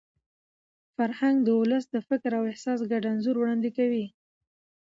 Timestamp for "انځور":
3.11-3.35